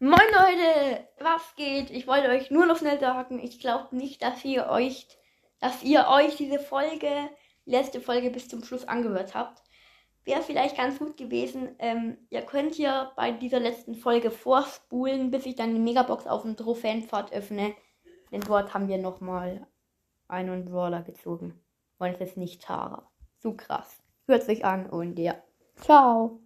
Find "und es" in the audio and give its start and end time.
21.98-22.20